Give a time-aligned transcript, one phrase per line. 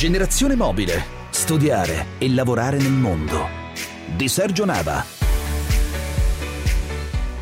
[0.00, 1.04] Generazione mobile.
[1.28, 3.46] Studiare e lavorare nel mondo.
[4.16, 5.19] Di Sergio Nava.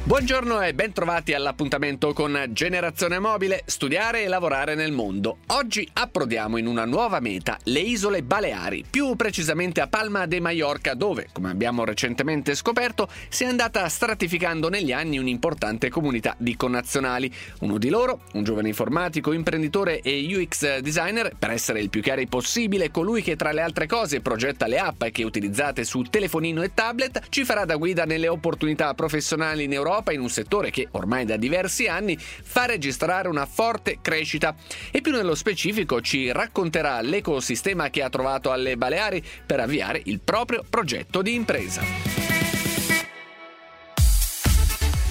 [0.08, 5.40] Buongiorno e bentrovati all'appuntamento con Generazione Mobile, studiare e lavorare nel mondo.
[5.48, 10.94] Oggi approdiamo in una nuova meta, le isole Baleari, più precisamente a Palma de Mallorca,
[10.94, 17.30] dove, come abbiamo recentemente scoperto, si è andata stratificando negli anni un'importante comunità di connazionali.
[17.60, 22.26] Uno di loro, un giovane informatico, imprenditore e UX designer, per essere il più chiari
[22.26, 26.72] possibile, colui che tra le altre cose progetta le app che utilizzate su telefonino e
[26.72, 30.88] tablet, ci farà da guida nelle opportunità professionali in Europa Europa in un settore che
[30.92, 34.54] ormai da diversi anni fa registrare una forte crescita
[34.90, 40.20] e più nello specifico ci racconterà l'ecosistema che ha trovato alle Baleari per avviare il
[40.20, 42.17] proprio progetto di impresa.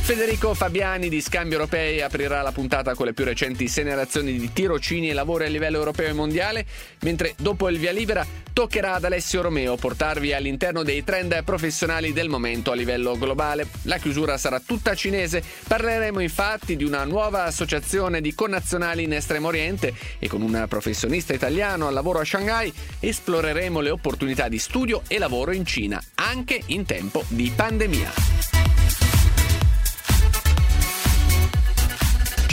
[0.08, 5.10] Federico Fabiani di Scambi Europei aprirà la puntata con le più recenti segnalazioni di tirocini
[5.10, 6.66] e lavori a livello europeo e mondiale,
[7.02, 12.30] mentre dopo il via libera toccherà ad Alessio Romeo portarvi all'interno dei trend professionali del
[12.30, 13.68] momento a livello globale.
[13.82, 19.50] La chiusura sarà tutta cinese, parleremo infatti di una nuova associazione di connazionali in Estremo
[19.50, 25.02] Oriente e con un professionista italiano al lavoro a Shanghai esploreremo le opportunità di studio
[25.10, 28.47] e lavoro in Cina, anche in tempo di pandemia.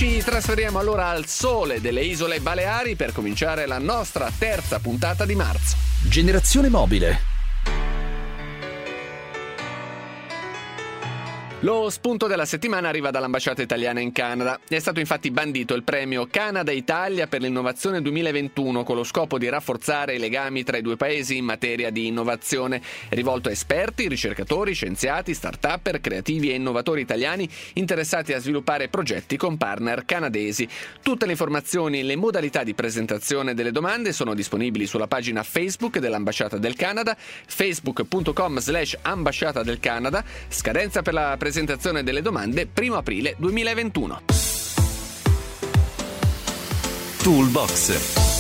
[0.05, 5.34] Ci trasferiamo allora al sole delle isole Baleari per cominciare la nostra terza puntata di
[5.34, 5.77] marzo.
[6.02, 7.34] Generazione mobile
[11.65, 14.61] Lo spunto della settimana arriva dall'ambasciata italiana in Canada.
[14.69, 20.17] È stato infatti bandito il premio Canada-Italia per l'innovazione 2021 con lo scopo di rafforzare
[20.17, 25.33] i legami tra i due paesi in materia di innovazione, rivolto a esperti, ricercatori, scienziati,
[25.33, 30.69] start-upper, creativi e innovatori italiani interessati a sviluppare progetti con partner canadesi.
[31.01, 35.99] Tutte le informazioni e le modalità di presentazione delle domande sono disponibili sulla pagina Facebook
[35.99, 42.69] dell'ambasciata del Canada, facebook.com slash ambasciata del Canada, scadenza per la presentazione presentazione delle domande
[42.76, 44.22] 1 aprile 2021.
[47.22, 48.34] Toolbox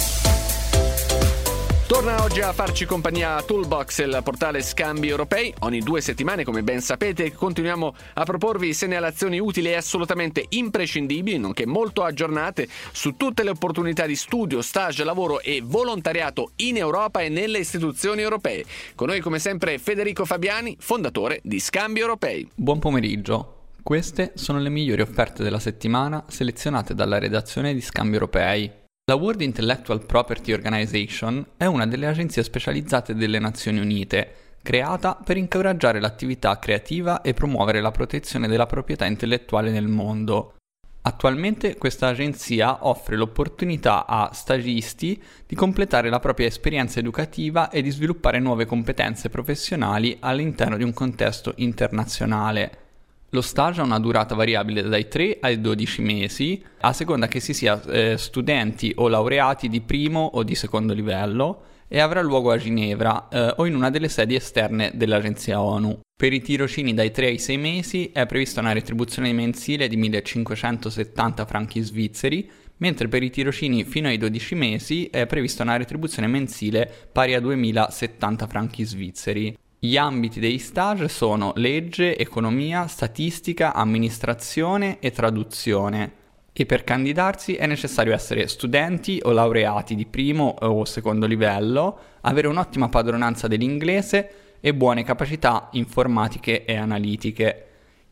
[1.94, 5.54] Torna oggi a farci compagnia Toolbox, il portale Scambi Europei.
[5.60, 11.66] Ogni due settimane, come ben sapete, continuiamo a proporvi segnalazioni utili e assolutamente imprescindibili, nonché
[11.66, 17.28] molto aggiornate su tutte le opportunità di studio, stage, lavoro e volontariato in Europa e
[17.28, 18.64] nelle istituzioni europee.
[18.96, 22.50] Con noi, come sempre, Federico Fabiani, fondatore di Scambi Europei.
[22.56, 23.68] Buon pomeriggio.
[23.84, 28.82] Queste sono le migliori offerte della settimana selezionate dalla redazione di Scambi Europei.
[29.06, 35.36] La World Intellectual Property Organization è una delle agenzie specializzate delle Nazioni Unite, creata per
[35.36, 40.54] incoraggiare l'attività creativa e promuovere la protezione della proprietà intellettuale nel mondo.
[41.02, 47.90] Attualmente questa agenzia offre l'opportunità a stagisti di completare la propria esperienza educativa e di
[47.90, 52.83] sviluppare nuove competenze professionali all'interno di un contesto internazionale.
[53.34, 57.52] Lo stage ha una durata variabile dai 3 ai 12 mesi, a seconda che si
[57.52, 62.58] sia eh, studenti o laureati di primo o di secondo livello e avrà luogo a
[62.58, 65.98] Ginevra eh, o in una delle sedi esterne dell'agenzia ONU.
[66.16, 71.44] Per i tirocini dai 3 ai 6 mesi è prevista una retribuzione mensile di 1570
[71.44, 76.88] franchi svizzeri, mentre per i tirocini fino ai 12 mesi è prevista una retribuzione mensile
[77.10, 79.56] pari a 2070 franchi svizzeri.
[79.84, 86.12] Gli ambiti dei stage sono legge, economia, statistica, amministrazione e traduzione.
[86.54, 92.48] E per candidarsi è necessario essere studenti o laureati di primo o secondo livello, avere
[92.48, 97.66] un'ottima padronanza dell'inglese e buone capacità informatiche e analitiche.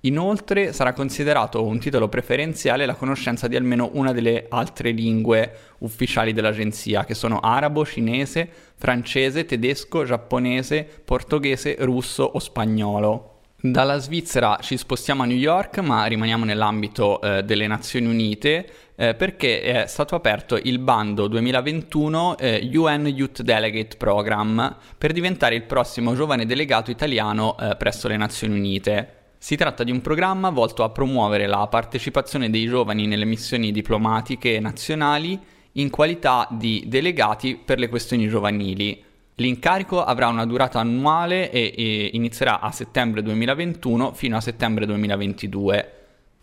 [0.04, 6.32] Inoltre sarà considerato un titolo preferenziale la conoscenza di almeno una delle altre lingue ufficiali
[6.32, 13.28] dell'agenzia, che sono arabo, cinese, francese, tedesco, giapponese, portoghese, russo o spagnolo.
[13.60, 19.14] Dalla Svizzera ci spostiamo a New York, ma rimaniamo nell'ambito eh, delle Nazioni Unite eh,
[19.14, 25.62] perché è stato aperto il bando 2021 eh, UN Youth Delegate Program per diventare il
[25.62, 29.21] prossimo giovane delegato italiano eh, presso le Nazioni Unite.
[29.42, 34.60] Si tratta di un programma volto a promuovere la partecipazione dei giovani nelle missioni diplomatiche
[34.60, 35.36] nazionali
[35.72, 39.02] in qualità di delegati per le questioni giovanili.
[39.34, 45.92] L'incarico avrà una durata annuale e, e inizierà a settembre 2021 fino a settembre 2022.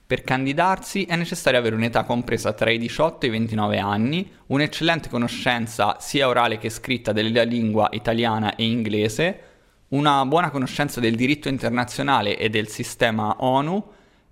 [0.06, 5.08] Per candidarsi è necessario avere un'età compresa tra i 18 e i 29 anni, un'eccellente
[5.08, 9.44] conoscenza sia orale che scritta della lingua italiana e inglese,
[9.90, 13.84] una buona conoscenza del diritto internazionale e del sistema ONU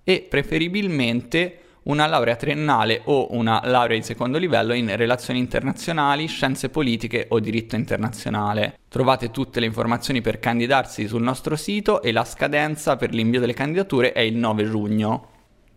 [0.04, 6.68] e preferibilmente una laurea triennale o una laurea di secondo livello in relazioni internazionali, scienze
[6.68, 8.78] politiche o diritto internazionale.
[8.88, 13.54] Trovate tutte le informazioni per candidarsi sul nostro sito e la scadenza per l'invio delle
[13.54, 15.28] candidature è il 9 giugno.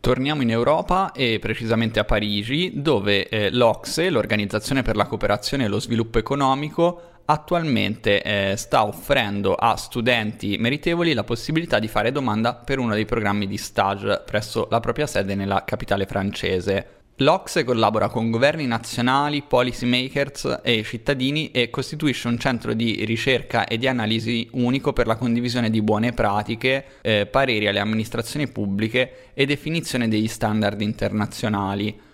[0.01, 5.67] Torniamo in Europa e precisamente a Parigi, dove eh, l'Ocse, l'Organizzazione per la cooperazione e
[5.67, 12.53] lo sviluppo economico, attualmente eh, sta offrendo a studenti meritevoli la possibilità di fare domanda
[12.53, 16.99] per uno dei programmi di stage presso la propria sede nella capitale francese.
[17.17, 23.65] L'Ocse collabora con governi nazionali, policy makers e cittadini e costituisce un centro di ricerca
[23.65, 29.31] e di analisi unico per la condivisione di buone pratiche, eh, pareri alle amministrazioni pubbliche
[29.33, 32.09] e definizione degli standard internazionali.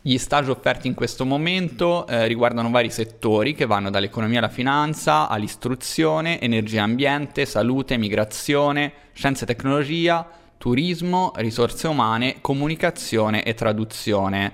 [0.00, 5.28] Gli stage offerti in questo momento eh, riguardano vari settori che vanno dall'economia alla finanza,
[5.28, 10.24] all'istruzione, energia e ambiente, salute, migrazione, scienze e tecnologia,
[10.56, 14.52] turismo, risorse umane, comunicazione e traduzione.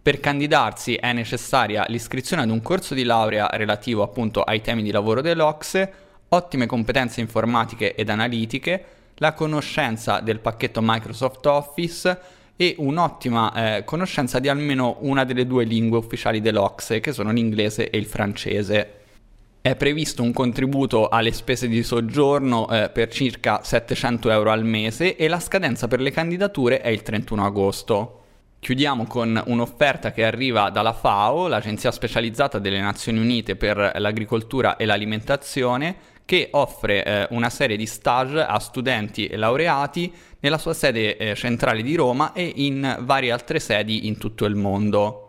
[0.00, 4.92] Per candidarsi è necessaria l'iscrizione ad un corso di laurea relativo appunto ai temi di
[4.92, 5.92] lavoro dell'Ocse,
[6.28, 8.84] ottime competenze informatiche ed analitiche,
[9.16, 15.64] la conoscenza del pacchetto Microsoft Office, e un'ottima eh, conoscenza di almeno una delle due
[15.64, 19.00] lingue ufficiali dell'Ocse, che sono l'inglese e il francese.
[19.60, 25.16] È previsto un contributo alle spese di soggiorno eh, per circa 700 euro al mese
[25.16, 28.20] e la scadenza per le candidature è il 31 agosto.
[28.60, 34.84] Chiudiamo con un'offerta che arriva dalla FAO, l'agenzia specializzata delle Nazioni Unite per l'agricoltura e
[34.86, 41.16] l'alimentazione, che offre eh, una serie di stage a studenti e laureati nella sua sede
[41.16, 45.20] eh, centrale di Roma e in varie altre sedi in tutto il mondo.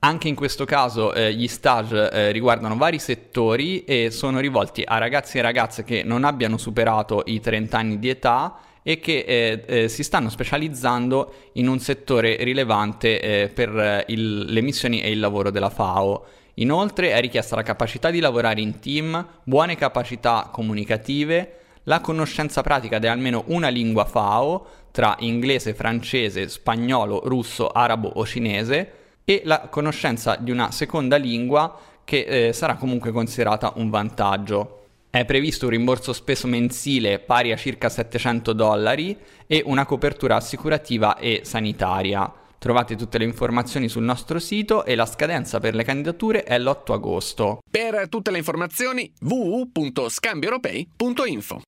[0.00, 4.98] Anche in questo caso eh, gli stage eh, riguardano vari settori e sono rivolti a
[4.98, 9.64] ragazzi e ragazze che non abbiano superato i 30 anni di età e che eh,
[9.66, 15.18] eh, si stanno specializzando in un settore rilevante eh, per il, le missioni e il
[15.18, 16.26] lavoro della FAO.
[16.58, 22.98] Inoltre è richiesta la capacità di lavorare in team, buone capacità comunicative, la conoscenza pratica
[22.98, 28.92] di almeno una lingua FAO tra inglese, francese, spagnolo, russo, arabo o cinese
[29.24, 34.86] e la conoscenza di una seconda lingua che eh, sarà comunque considerata un vantaggio.
[35.10, 39.16] È previsto un rimborso speso mensile pari a circa 700 dollari
[39.46, 42.30] e una copertura assicurativa e sanitaria.
[42.58, 46.92] Trovate tutte le informazioni sul nostro sito e la scadenza per le candidature è l'8
[46.92, 47.60] agosto.
[47.70, 51.60] Per tutte le informazioni www.scambioeuropei.info.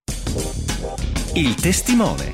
[1.35, 2.33] Il testimone.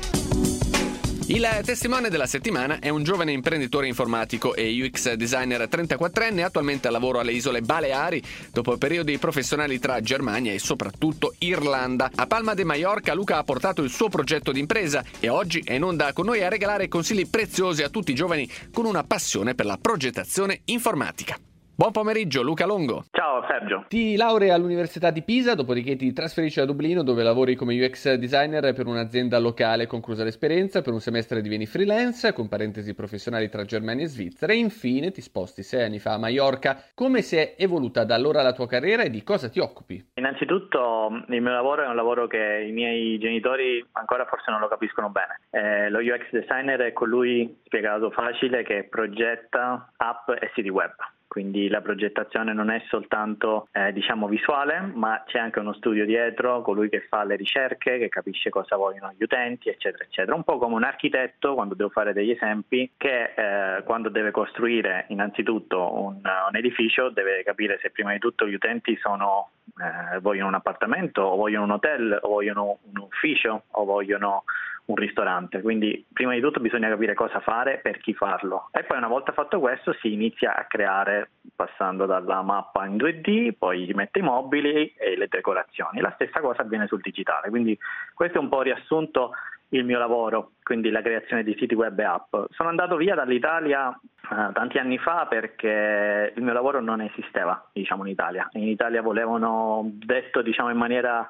[1.29, 6.91] Il testimone della settimana è un giovane imprenditore informatico e UX designer 34enne, attualmente a
[6.91, 12.09] lavoro alle isole Baleari, dopo periodi professionali tra Germania e soprattutto Irlanda.
[12.15, 15.83] A Palma de Mallorca Luca ha portato il suo progetto d'impresa e oggi è in
[15.83, 19.65] onda con noi a regalare consigli preziosi a tutti i giovani con una passione per
[19.65, 21.37] la progettazione informatica.
[21.77, 23.03] Buon pomeriggio Luca Longo.
[23.11, 23.85] Ciao Sergio.
[23.87, 28.73] Ti laurei all'Università di Pisa, dopodiché ti trasferisci a Dublino dove lavori come UX designer
[28.73, 34.05] per un'azienda locale conclusa l'esperienza, per un semestre divieni freelance, con parentesi professionali tra Germania
[34.05, 36.81] e Svizzera e infine ti sposti sei anni fa a Mallorca.
[36.95, 40.03] Come si è evoluta da allora la tua carriera e di cosa ti occupi?
[40.15, 44.67] Innanzitutto il mio lavoro è un lavoro che i miei genitori ancora forse non lo
[44.67, 45.41] capiscono bene.
[45.51, 50.95] Eh, lo UX designer è colui, spiegato facile, che progetta app e siti web
[51.37, 56.63] quindi la progettazione non è soltanto eh, diciamo visuale, ma c'è anche uno studio dietro,
[56.63, 60.35] colui che fa le ricerche, che capisce cosa vogliono gli utenti, eccetera, eccetera.
[60.35, 65.05] Un po' come un architetto, quando devo fare degli esempi, che eh, quando deve costruire
[65.09, 70.47] innanzitutto un, un, edificio deve capire se prima di tutto gli utenti sono, eh, vogliono
[70.47, 74.43] un appartamento, o vogliono un hotel, o vogliono un ufficio, o vogliono
[74.87, 78.97] un ristorante, quindi prima di tutto bisogna capire cosa fare, per chi farlo e poi
[78.97, 83.93] una volta fatto questo si inizia a creare passando dalla mappa in 2D, poi si
[83.93, 85.99] mette i mobili e le decorazioni.
[85.99, 87.77] La stessa cosa avviene sul digitale, quindi
[88.13, 89.31] questo è un po' riassunto
[89.69, 92.35] il mio lavoro, quindi la creazione di siti web e app.
[92.51, 98.05] Sono andato via dall'Italia eh, tanti anni fa perché il mio lavoro non esisteva, diciamo,
[98.05, 98.47] in Italia.
[98.53, 101.27] In Italia volevano, detto diciamo, in maniera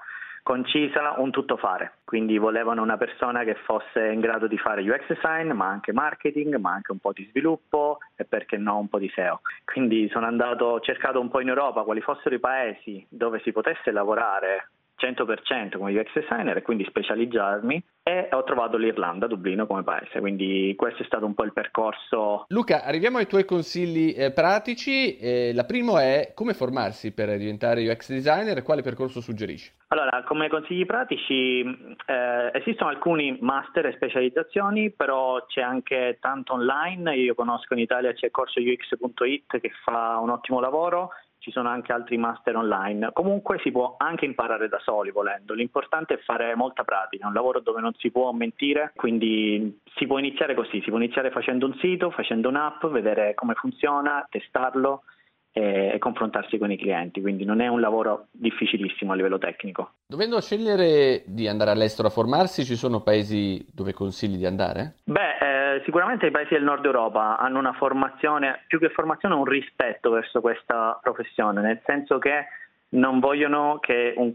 [0.47, 5.51] concisa un tuttofare, quindi volevano una persona che fosse in grado di fare UX design,
[5.51, 9.11] ma anche marketing, ma anche un po' di sviluppo e perché no un po' di
[9.13, 9.41] SEO.
[9.65, 13.51] Quindi sono andato, ho cercato un po' in Europa quali fossero i paesi dove si
[13.51, 19.83] potesse lavorare 100% come UX designer e quindi specializzarmi e ho trovato l'Irlanda, Dublino come
[19.83, 22.45] paese, quindi questo è stato un po' il percorso.
[22.47, 25.17] Luca, arriviamo ai tuoi consigli eh, pratici.
[25.17, 29.73] Eh, la prima è come formarsi per diventare UX designer e quale percorso suggerisci?
[29.89, 37.15] Allora, come consigli pratici eh, esistono alcuni master e specializzazioni, però c'è anche tanto online,
[37.15, 41.11] io conosco in Italia c'è corsoux.it che fa un ottimo lavoro
[41.47, 43.11] ci sono anche altri master online.
[43.13, 47.33] Comunque si può anche imparare da soli volendo, l'importante è fare molta pratica, è un
[47.33, 51.65] lavoro dove non si può mentire, quindi si può iniziare così, si può iniziare facendo
[51.65, 55.03] un sito, facendo un'app, vedere come funziona, testarlo
[55.57, 59.93] e, e confrontarsi con i clienti, quindi non è un lavoro difficilissimo a livello tecnico.
[60.05, 64.97] Dovendo scegliere di andare all'estero a formarsi, ci sono paesi dove consigli di andare?
[65.05, 65.37] Beh,
[65.77, 70.11] eh, sicuramente i paesi del nord Europa hanno una formazione, più che formazione, un rispetto
[70.11, 72.45] verso questa professione, nel senso che
[72.89, 74.33] non vogliono che un,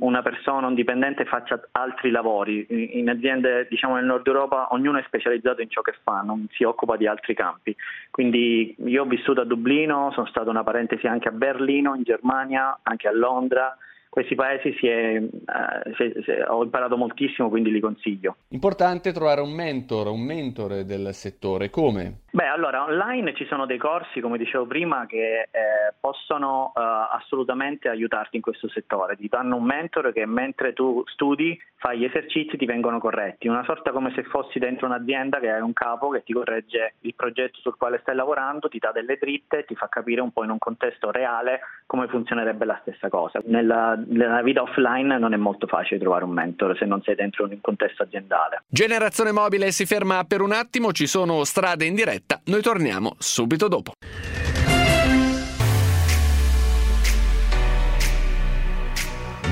[0.00, 2.66] una persona, un dipendente faccia altri lavori.
[2.98, 6.64] In aziende diciamo nel nord Europa ognuno è specializzato in ciò che fa, non si
[6.64, 7.76] occupa di altri campi.
[8.10, 12.78] Quindi io ho vissuto a Dublino, sono stato una parentesi anche a Berlino, in Germania,
[12.82, 13.76] anche a Londra
[14.14, 18.36] questi paesi si è, uh, si si ho imparato moltissimo, quindi li consiglio.
[18.50, 21.68] Importante trovare un mentor, un mentore del settore.
[21.68, 22.20] Come?
[22.30, 26.80] Beh, allora, online ci sono dei corsi, come dicevo prima, che eh, possono uh,
[27.10, 29.16] assolutamente aiutarti in questo settore.
[29.16, 33.64] Ti danno un mentore che mentre tu studi fai gli esercizi ti vengono corretti, una
[33.64, 37.58] sorta come se fossi dentro un'azienda che hai un capo che ti corregge il progetto
[37.60, 40.58] sul quale stai lavorando, ti dà delle dritte, ti fa capire un po' in un
[40.58, 43.40] contesto reale come funzionerebbe la stessa cosa.
[43.44, 47.44] Nella nella vita offline non è molto facile trovare un mentor se non sei dentro
[47.44, 48.62] un contesto aziendale.
[48.68, 53.68] Generazione mobile si ferma per un attimo, ci sono strade in diretta, noi torniamo subito
[53.68, 53.92] dopo.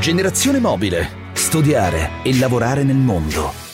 [0.03, 1.31] Generazione mobile.
[1.33, 3.72] Studiare e lavorare nel mondo.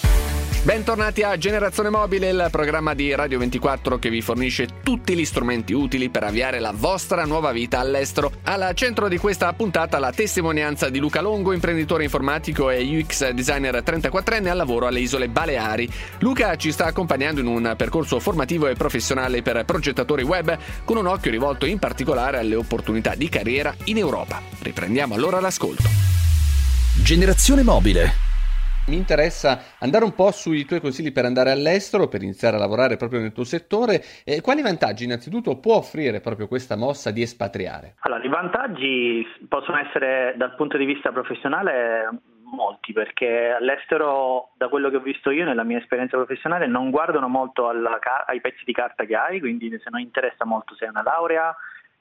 [0.69, 5.73] Bentornati a Generazione Mobile, il programma di Radio 24 che vi fornisce tutti gli strumenti
[5.73, 8.31] utili per avviare la vostra nuova vita all'estero.
[8.43, 13.83] Al centro di questa puntata la testimonianza di Luca Longo, imprenditore informatico e UX designer
[13.83, 15.91] 34enne al lavoro alle isole Baleari.
[16.19, 21.07] Luca ci sta accompagnando in un percorso formativo e professionale per progettatori web con un
[21.07, 24.43] occhio rivolto in particolare alle opportunità di carriera in Europa.
[24.59, 25.89] Riprendiamo allora l'ascolto.
[27.03, 28.28] Generazione Mobile
[28.89, 32.97] mi interessa andare un po' sui tuoi consigli per andare all'estero, per iniziare a lavorare
[32.97, 34.01] proprio nel tuo settore.
[34.25, 37.95] Eh, quali vantaggi innanzitutto può offrire proprio questa mossa di espatriare?
[38.01, 42.09] Allora, i vantaggi possono essere dal punto di vista professionale
[42.51, 47.29] molti perché all'estero, da quello che ho visto io nella mia esperienza professionale, non guardano
[47.29, 50.91] molto alla, ai pezzi di carta che hai, quindi se non interessa molto se hai
[50.91, 51.55] una laurea,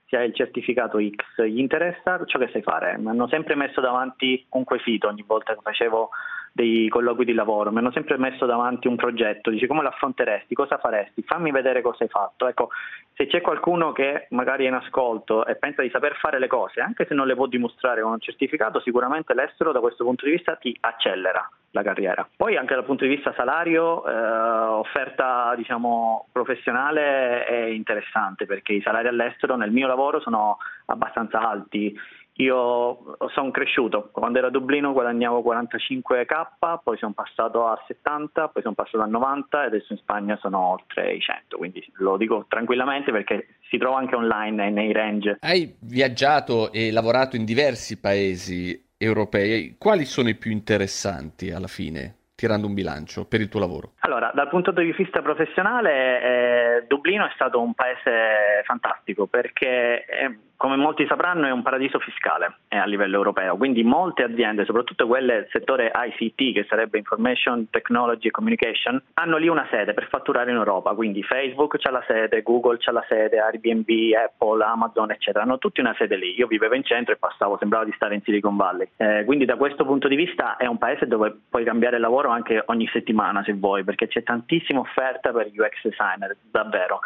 [0.08, 2.98] se hai il certificato X, gli interessa ciò che sai fare.
[2.98, 6.10] Mi hanno sempre messo davanti un quesito ogni volta che facevo
[6.58, 10.56] dei colloqui di lavoro, mi hanno sempre messo davanti un progetto, dici come lo affronteresti,
[10.56, 12.48] cosa faresti, fammi vedere cosa hai fatto.
[12.48, 12.70] Ecco,
[13.14, 16.82] se c'è qualcuno che magari è in ascolto e pensa di saper fare le cose,
[16.82, 20.32] anche se non le può dimostrare con un certificato, sicuramente l'estero da questo punto di
[20.32, 22.28] vista ti accelera la carriera.
[22.36, 28.82] Poi anche dal punto di vista salario, eh, offerta diciamo, professionale è interessante perché i
[28.82, 31.96] salari all'estero nel mio lavoro sono abbastanza alti.
[32.38, 38.62] Io sono cresciuto, quando ero a Dublino guadagnavo 45k, poi sono passato a 70, poi
[38.62, 42.46] sono passato a 90 e adesso in Spagna sono oltre i 100, quindi lo dico
[42.48, 45.38] tranquillamente perché si trova anche online nei range.
[45.39, 52.17] Hai viaggiato e lavorato in diversi paesi europei, quali sono i più interessanti alla fine?
[52.38, 53.94] Tirando un bilancio per il tuo lavoro?
[54.01, 60.38] Allora, dal punto di vista professionale, eh, Dublino è stato un paese fantastico perché eh,
[60.58, 65.06] come molti sapranno è un paradiso fiscale eh, a livello europeo, quindi molte aziende, soprattutto
[65.06, 70.08] quelle del settore ICT, che sarebbe Information Technology e Communication, hanno lì una sede per
[70.10, 75.12] fatturare in Europa, quindi Facebook c'ha la sede, Google c'ha la sede, Airbnb, Apple, Amazon,
[75.12, 76.34] eccetera, hanno tutti una sede lì.
[76.36, 78.89] Io vivevo in centro e passavo, sembrava di stare in Silicon Valley.
[78.98, 82.64] Eh, quindi da questo punto di vista è un paese dove puoi cambiare lavoro anche
[82.68, 87.00] ogni settimana se vuoi, perché c'è tantissima offerta per UX designer, davvero.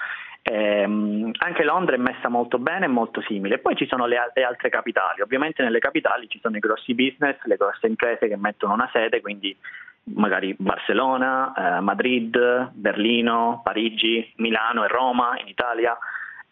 [0.43, 3.59] Eh, anche Londra è messa molto bene e molto simile.
[3.59, 5.21] Poi ci sono le, le, altre capitali.
[5.21, 9.21] Ovviamente nelle capitali ci sono i grossi business, le grosse imprese che mettono una sede,
[9.21, 9.55] quindi
[10.03, 15.95] magari Barcellona, eh, Madrid, Berlino, Parigi, Milano e Roma in Italia.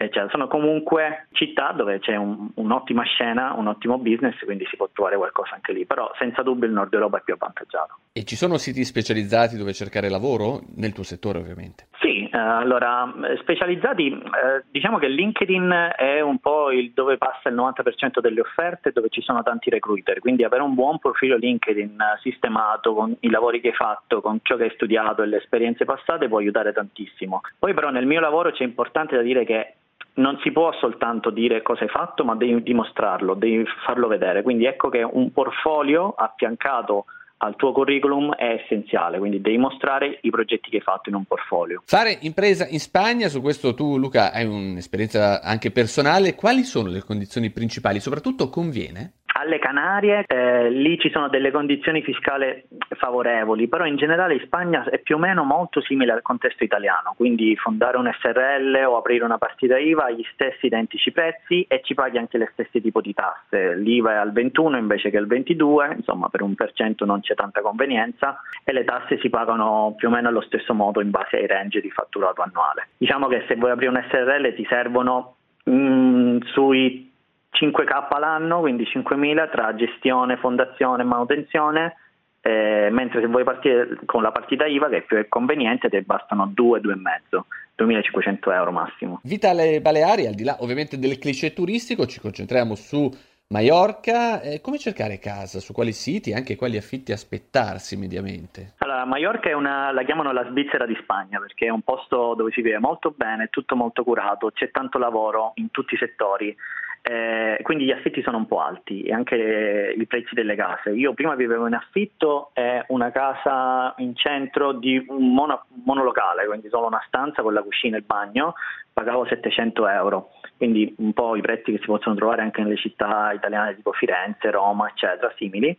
[0.07, 4.87] Cioè, sono comunque città dove c'è un, un'ottima scena, un ottimo business, quindi si può
[4.93, 7.97] trovare qualcosa anche lì, però senza dubbio il nord Europa è più avvantaggiato.
[8.13, 10.61] E ci sono siti specializzati dove cercare lavoro?
[10.77, 11.87] Nel tuo settore ovviamente.
[11.99, 17.55] Sì, eh, allora specializzati, eh, diciamo che LinkedIn è un po' il, dove passa il
[17.55, 22.93] 90% delle offerte, dove ci sono tanti recruiter, quindi avere un buon profilo LinkedIn sistemato
[22.93, 26.29] con i lavori che hai fatto, con ciò che hai studiato e le esperienze passate
[26.29, 27.41] può aiutare tantissimo.
[27.59, 29.73] Poi però nel mio lavoro c'è importante da dire che
[30.15, 34.41] non si può soltanto dire cosa hai fatto, ma devi dimostrarlo, devi farlo vedere.
[34.41, 37.05] Quindi ecco che un portfolio affiancato
[37.41, 41.23] al tuo curriculum è essenziale, quindi devi mostrare i progetti che hai fatto in un
[41.23, 41.81] portfolio.
[41.85, 47.01] Fare impresa in Spagna, su questo tu Luca hai un'esperienza anche personale, quali sono le
[47.01, 48.01] condizioni principali?
[48.01, 49.13] Soprattutto conviene?
[49.33, 52.63] Alle Canarie eh, lì ci sono delle condizioni fiscali
[52.97, 57.13] favorevoli, però in generale in Spagna è più o meno molto simile al contesto italiano,
[57.15, 61.81] quindi fondare un SRL o aprire una partita IVA ha gli stessi identici prezzi e
[61.83, 63.75] ci paghi anche le stesse tipo di tasse.
[63.75, 67.35] L'IVA è al 21 invece che al 22, insomma per un per cento non c'è
[67.35, 71.37] tanta convenienza e le tasse si pagano più o meno allo stesso modo in base
[71.37, 72.89] ai range di fatturato annuale.
[72.97, 75.35] Diciamo che se vuoi aprire un SRL ti servono
[75.69, 77.08] mm, sui
[77.51, 81.95] 5k l'anno, quindi 5.000 tra gestione, fondazione e manutenzione,
[82.41, 86.49] eh, mentre se vuoi partire con la partita IVA che è più conveniente ti bastano
[86.53, 87.41] 2, 2,5,
[87.77, 89.19] 2.500 euro massimo.
[89.23, 93.11] Vita alle Baleari, al di là ovviamente del cliché turistico, ci concentriamo su
[93.51, 95.59] Maiorca, eh, come cercare casa?
[95.59, 96.33] Su quali siti?
[96.33, 98.75] Anche quali affitti aspettarsi mediamente?
[98.77, 102.51] Allora, Maiorca è una, la chiamano la Svizzera di Spagna perché è un posto dove
[102.51, 106.55] si vive molto bene, tutto molto curato, c'è tanto lavoro in tutti i settori.
[107.01, 110.91] Eh, quindi gli affitti sono un po' alti e anche i prezzi delle case.
[110.91, 116.69] Io prima vivevo in affitto e una casa in centro di un mono, monolocale, quindi
[116.69, 118.53] solo una stanza con la cucina e il bagno,
[118.93, 123.31] pagavo 700 euro, quindi un po' i prezzi che si possono trovare anche nelle città
[123.31, 125.77] italiane tipo Firenze, Roma, eccetera, simili.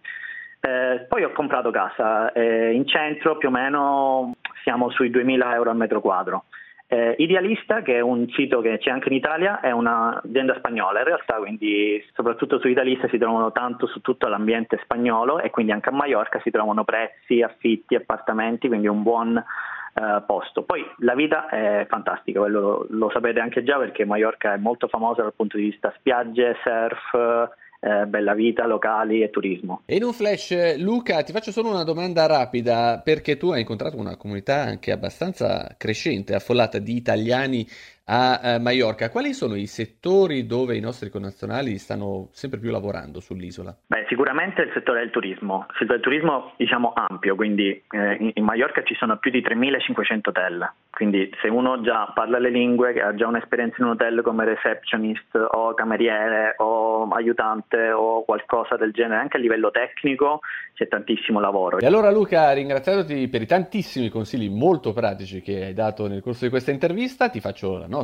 [0.62, 5.70] Eh, poi ho comprato casa eh, in centro, più o meno siamo sui 2000 euro
[5.70, 6.44] al metro quadro.
[6.92, 11.04] Eh, Idealista, che è un sito che c'è anche in Italia, è un'azienda spagnola in
[11.04, 15.90] realtà, quindi soprattutto su Idealista si trovano tanto su tutto l'ambiente spagnolo e quindi anche
[15.90, 20.64] a Mallorca si trovano prezzi, affitti, appartamenti, quindi un buon eh, posto.
[20.64, 25.22] Poi la vita è fantastica, lo, lo sapete anche già perché Mallorca è molto famosa
[25.22, 29.82] dal punto di vista spiagge, surf, eh, bella vita, locali e turismo.
[29.86, 33.96] E in un flash, Luca, ti faccio solo una domanda rapida, perché tu hai incontrato
[33.96, 37.66] una comunità anche abbastanza crescente, affollata di italiani
[38.12, 39.08] a eh, Mallorca.
[39.08, 43.74] Quali sono i settori dove i nostri connazionali stanno sempre più lavorando sull'isola?
[43.86, 45.66] Beh, sicuramente il settore del turismo.
[45.70, 50.20] Il settore del turismo diciamo ampio, quindi eh, in, Mallorca ci sono più di 3.500
[50.24, 50.72] hotel.
[50.90, 55.38] Quindi se uno già parla le lingue, ha già un'esperienza in un hotel come receptionist
[55.52, 60.40] o cameriere o aiutante o qualcosa del genere, anche a livello tecnico
[60.74, 61.78] c'è tantissimo lavoro.
[61.78, 66.44] E allora Luca, ringraziandoti per i tantissimi consigli molto pratici che hai dato nel corso
[66.44, 67.99] di questa intervista, ti faccio la nostra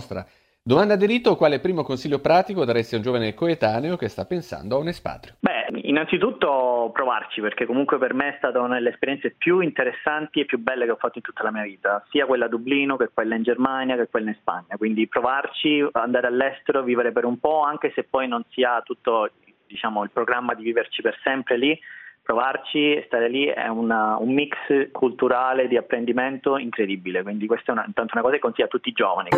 [0.62, 4.74] Domanda di rito, quale primo consiglio pratico daresti a un giovane coetaneo che sta pensando
[4.74, 5.37] a un espatrio?
[5.38, 10.44] Beh, innanzitutto provarci, perché comunque per me è stata una delle esperienze più interessanti e
[10.44, 13.11] più belle che ho fatto in tutta la mia vita, sia quella a Dublino che
[13.14, 14.76] quella in Germania che quella in Spagna.
[14.76, 19.30] Quindi provarci, andare all'estero, vivere per un po', anche se poi non si ha tutto
[19.68, 21.78] diciamo, il programma di viverci per sempre lì,
[22.26, 27.84] provarci, stare lì è una, un mix culturale di apprendimento incredibile, quindi questa è una,
[27.86, 29.28] intanto una cosa che consiglio a tutti i giovani.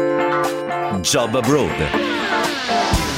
[1.02, 3.17] Job Abroad.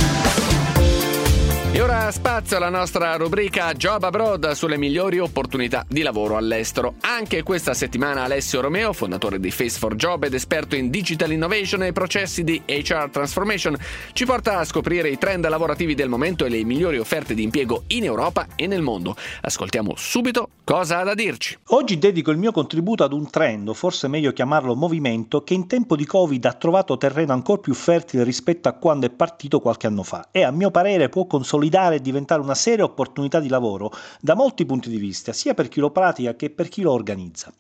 [1.73, 6.95] E ora spazio alla nostra rubrica Job Abroad sulle migliori opportunità di lavoro all'estero.
[7.03, 11.85] Anche questa settimana Alessio Romeo, fondatore di Face for Job ed esperto in digital innovation
[11.85, 13.77] e processi di HR transformation,
[14.15, 17.85] ci porta a scoprire i trend lavorativi del momento e le migliori offerte di impiego
[17.89, 19.15] in Europa e nel mondo.
[19.43, 21.57] Ascoltiamo subito cosa ha da dirci.
[21.69, 25.69] Oggi dedico il mio contributo ad un trend, o forse meglio chiamarlo movimento, che in
[25.69, 29.87] tempo di Covid ha trovato terreno ancora più fertile rispetto a quando è partito qualche
[29.87, 33.49] anno fa e a mio parere può consolidare consolidare e diventare una seria opportunità di
[33.49, 36.93] lavoro da molti punti di vista, sia per chi lo pratica che per chi lo
[36.93, 37.53] organizza.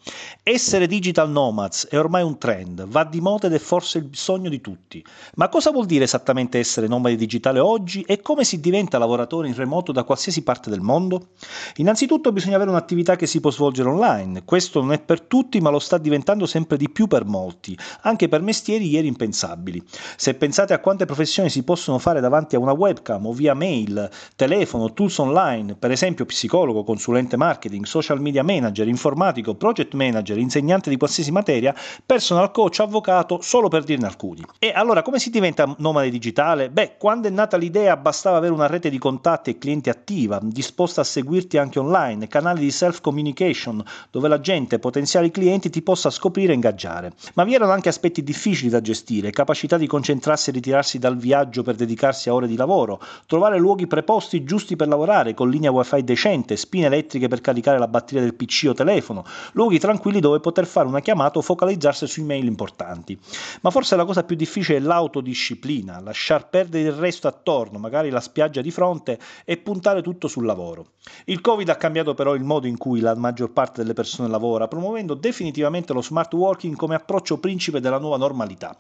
[0.43, 4.49] Essere digital nomads è ormai un trend, va di moda ed è forse il sogno
[4.49, 5.05] di tutti.
[5.35, 9.55] Ma cosa vuol dire esattamente essere nomadi digitale oggi e come si diventa lavoratore in
[9.55, 11.29] remoto da qualsiasi parte del mondo?
[11.77, 14.45] Innanzitutto bisogna avere un'attività che si può svolgere online.
[14.45, 18.29] Questo non è per tutti, ma lo sta diventando sempre di più per molti, anche
[18.29, 19.83] per mestieri ieri impensabili.
[20.17, 23.90] Se pensate a quante professioni si possono fare davanti a una webcam o via mail,
[24.37, 30.91] telefono, tools online, per esempio psicologo, consulente marketing, social media manager, informatico, project manager, insegnante
[30.91, 31.75] di qualsiasi materia,
[32.05, 34.43] personal coach, avvocato, solo per dirne alcuni.
[34.59, 36.71] E allora come si diventa nomade digitale?
[36.71, 41.01] Beh, quando è nata l'idea bastava avere una rete di contatti e clienti attiva, disposta
[41.01, 46.53] a seguirti anche online, canali di self-communication dove la gente, potenziali clienti ti possa scoprire
[46.53, 47.13] e ingaggiare.
[47.35, 51.63] Ma vi erano anche aspetti difficili da gestire, capacità di concentrarsi e ritirarsi dal viaggio
[51.63, 56.05] per dedicarsi a ore di lavoro, trovare luoghi preposti giusti per lavorare, con linea wifi
[56.05, 60.67] decente, spine elettriche per caricare la batteria del PC o telefono, luoghi tranquilli dove poter
[60.67, 63.19] fare una chiamata o focalizzarsi sui mail importanti.
[63.63, 68.21] Ma forse la cosa più difficile è l'autodisciplina, lasciar perdere il resto attorno, magari la
[68.21, 70.87] spiaggia di fronte, e puntare tutto sul lavoro.
[71.25, 74.69] Il Covid ha cambiato però il modo in cui la maggior parte delle persone lavora,
[74.69, 78.77] promuovendo definitivamente lo smart working come approccio principe della nuova normalità.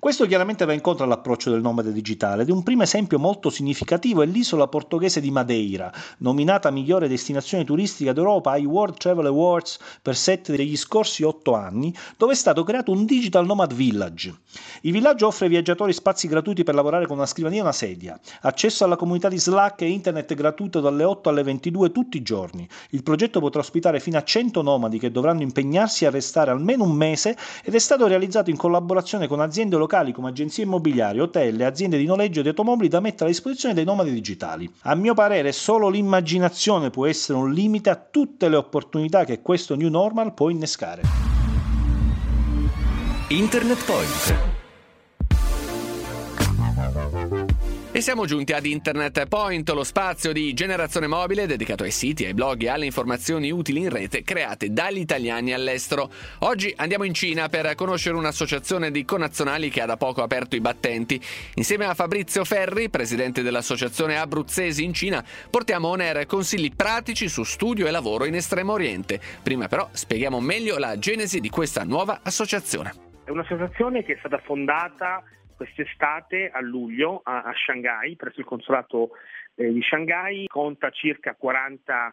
[0.00, 4.26] Questo chiaramente va incontro all'approccio del nomade digitale ed un primo esempio molto significativo è
[4.26, 10.54] l'isola portoghese di Madeira, nominata migliore destinazione turistica d'Europa ai World Travel Awards per sette
[10.54, 14.32] degli scorsi otto anni, dove è stato creato un Digital Nomad Village.
[14.82, 18.20] Il villaggio offre ai viaggiatori spazi gratuiti per lavorare con una scrivania e una sedia,
[18.42, 22.68] accesso alla comunità di Slack e internet gratuito dalle 8 alle 22 tutti i giorni.
[22.90, 26.92] Il progetto potrà ospitare fino a 100 nomadi che dovranno impegnarsi a restare almeno un
[26.92, 31.64] mese ed è stato realizzato in collaborazione con aziende locali come agenzie immobiliari, hotel e
[31.64, 34.70] aziende di noleggio di automobili da mettere a disposizione dei nomadi digitali.
[34.82, 39.74] A mio parere solo l'immaginazione può essere un limite a tutte le opportunità che questo
[39.74, 41.02] new normal può innescare.
[43.28, 44.56] Internet Point.
[47.98, 52.32] E siamo giunti ad Internet Point, lo spazio di generazione mobile dedicato ai siti, ai
[52.32, 56.08] blog e alle informazioni utili in rete create dagli italiani all'estero.
[56.42, 60.60] Oggi andiamo in Cina per conoscere un'associazione di connazionali che ha da poco aperto i
[60.60, 61.20] battenti.
[61.56, 67.42] Insieme a Fabrizio Ferri, presidente dell'associazione Abruzzesi in Cina, portiamo on air consigli pratici su
[67.42, 69.20] studio e lavoro in Estremo Oriente.
[69.42, 72.92] Prima però spieghiamo meglio la genesi di questa nuova associazione.
[73.24, 75.20] È un'associazione che è stata fondata
[75.58, 79.10] quest'estate a luglio a, a Shanghai, presso il consolato
[79.56, 82.12] eh, di Shanghai, conta circa 40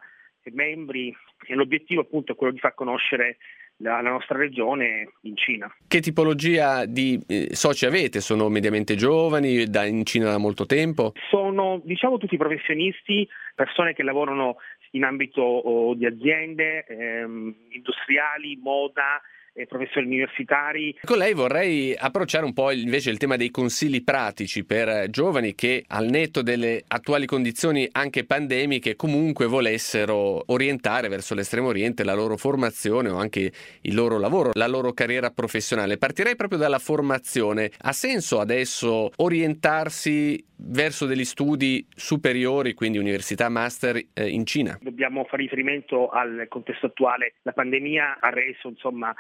[0.52, 3.38] membri e l'obiettivo appunto è quello di far conoscere
[3.78, 5.72] la, la nostra regione in Cina.
[5.88, 8.20] Che tipologia di eh, soci avete?
[8.20, 11.14] Sono mediamente giovani, da, in Cina da molto tempo?
[11.30, 14.58] Sono diciamo tutti professionisti, persone che lavorano
[14.92, 19.22] in ambito oh, di aziende, ehm, industriali, moda,
[19.68, 20.96] professori universitari.
[21.04, 25.86] Con lei vorrei approcciare un po' invece il tema dei consigli pratici per giovani che
[25.88, 32.36] al netto delle attuali condizioni anche pandemiche comunque volessero orientare verso l'estremo oriente la loro
[32.36, 35.98] formazione o anche il loro lavoro, la loro carriera professionale.
[35.98, 37.72] Partirei proprio dalla formazione.
[37.80, 44.78] Ha senso adesso orientarsi verso degli studi superiori, quindi università, master eh, in Cina?
[44.82, 47.36] Dobbiamo fare riferimento al contesto attuale.
[47.41, 49.13] La pandemia ha reso insomma,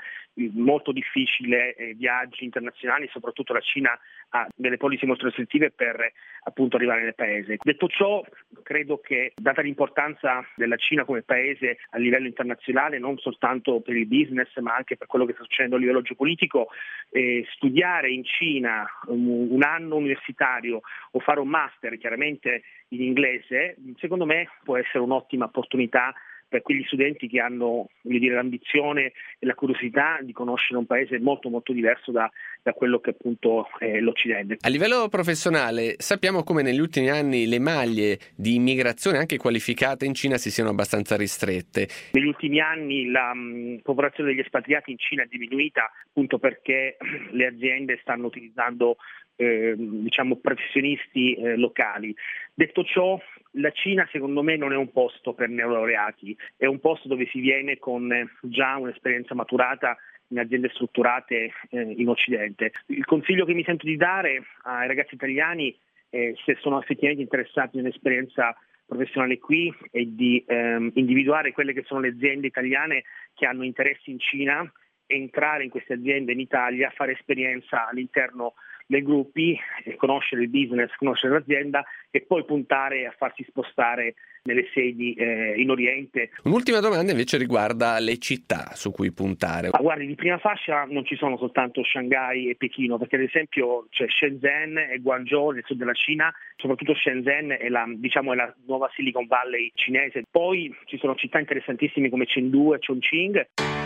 [0.53, 3.97] molto difficile eh, viaggi internazionali, soprattutto la Cina
[4.29, 6.11] ha delle policy molto restrittive per
[6.43, 7.57] appunto arrivare nel paese.
[7.61, 8.23] Detto ciò,
[8.63, 14.07] credo che data l'importanza della Cina come paese a livello internazionale, non soltanto per il
[14.07, 16.67] business ma anche per quello che sta succedendo a livello geopolitico,
[17.11, 23.77] eh, studiare in Cina un, un anno universitario o fare un master chiaramente in inglese,
[23.97, 26.13] secondo me può essere un'ottima opportunità
[26.55, 31.49] per quegli studenti che hanno dire, l'ambizione e la curiosità di conoscere un paese molto
[31.49, 32.31] molto diverso da,
[32.63, 34.55] da quello che appunto è l'Occidente.
[34.61, 40.13] A livello professionale sappiamo come negli ultimi anni le maglie di immigrazione anche qualificate in
[40.13, 41.89] Cina si siano abbastanza ristrette.
[42.13, 46.95] Negli ultimi anni la mh, popolazione degli espatriati in Cina è diminuita appunto perché
[47.31, 48.95] le aziende stanno utilizzando
[49.35, 52.15] eh, diciamo professionisti eh, locali.
[52.53, 53.19] Detto ciò,
[53.55, 57.39] la Cina secondo me non è un posto per neolaureati, è un posto dove si
[57.39, 59.97] viene con eh, già un'esperienza maturata
[60.29, 62.71] in aziende strutturate eh, in Occidente.
[62.87, 65.77] Il consiglio che mi sento di dare ai ragazzi italiani,
[66.09, 71.99] se sono effettivamente interessati in un'esperienza professionale qui, è di ehm, individuare quelle che sono
[71.99, 74.71] le aziende italiane che hanno interessi in Cina,
[75.07, 78.53] entrare in queste aziende in Italia, fare esperienza all'interno
[78.85, 79.57] dei gruppi,
[79.97, 85.69] conoscere il business, conoscere l'azienda e poi puntare a farsi spostare nelle sedi eh, in
[85.69, 86.29] Oriente.
[86.43, 89.69] Un'ultima domanda invece riguarda le città su cui puntare.
[89.71, 93.87] Ma guardi, di prima fascia non ci sono soltanto Shanghai e Pechino, perché ad esempio
[93.89, 98.53] c'è Shenzhen e Guangzhou nel sud della Cina, soprattutto Shenzhen è la, diciamo, è la
[98.67, 100.23] nuova Silicon Valley cinese.
[100.29, 103.84] Poi ci sono città interessantissime come Chengdu e Chongqing.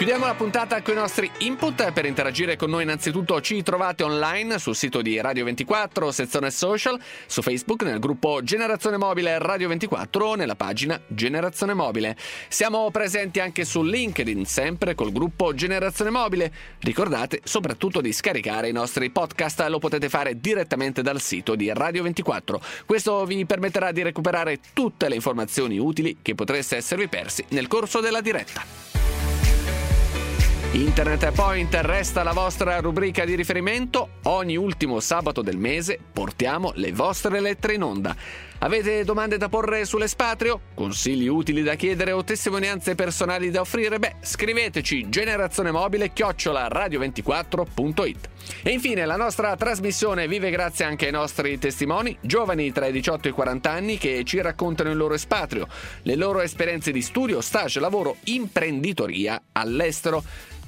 [0.00, 1.92] Chiudiamo la puntata con i nostri input.
[1.92, 6.98] Per interagire con noi innanzitutto ci trovate online sul sito di Radio 24, sezione social,
[7.26, 12.16] su Facebook nel gruppo Generazione Mobile Radio 24 o nella pagina Generazione Mobile.
[12.48, 16.50] Siamo presenti anche su LinkedIn, sempre col gruppo Generazione Mobile.
[16.78, 22.04] Ricordate soprattutto di scaricare i nostri podcast, lo potete fare direttamente dal sito di Radio
[22.04, 22.58] 24.
[22.86, 28.00] Questo vi permetterà di recuperare tutte le informazioni utili che potreste esservi persi nel corso
[28.00, 28.99] della diretta.
[30.72, 34.18] Internet Point resta la vostra rubrica di riferimento.
[34.24, 38.14] Ogni ultimo sabato del mese portiamo le vostre lettere in onda.
[38.62, 40.60] Avete domande da porre sull'espatrio?
[40.74, 43.98] Consigli utili da chiedere o testimonianze personali da offrire?
[43.98, 48.28] Beh, scriveteci generazione mobile chiocciola radio24.it.
[48.62, 53.26] E infine la nostra trasmissione vive grazie anche ai nostri testimoni, giovani tra i 18
[53.26, 55.66] e i 40 anni che ci raccontano il loro espatrio,
[56.02, 60.22] le loro esperienze di studio, stage, lavoro, imprenditoria all'estero.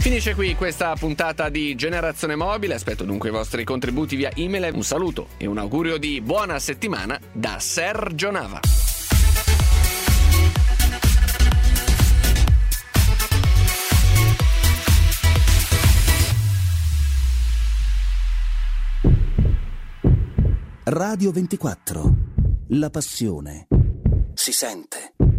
[0.00, 4.82] Finisce qui questa puntata di Generazione Mobile, aspetto dunque i vostri contributi via email, un
[4.82, 8.60] saluto e un augurio di buona settimana da Sergio Nava.
[20.84, 22.14] Radio 24.
[22.68, 23.68] La passione.
[24.32, 25.29] Si sente.